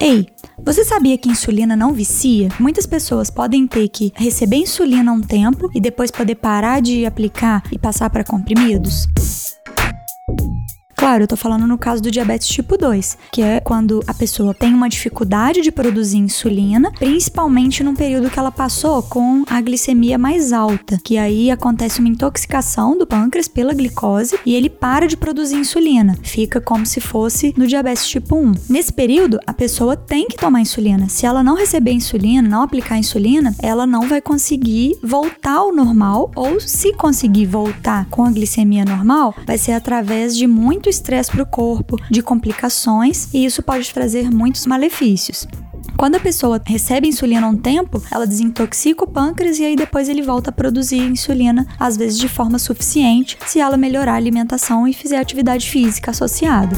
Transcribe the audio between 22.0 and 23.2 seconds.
uma intoxicação do